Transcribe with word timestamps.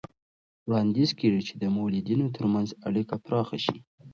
وړاندیز 0.67 1.09
کېږي 1.19 1.41
چې 1.47 1.53
د 1.61 1.63
مؤلدینو 1.75 2.27
ترمنځ 2.35 2.69
اړیکې 2.87 3.15
پراخه 3.25 3.57
شي. 3.65 3.77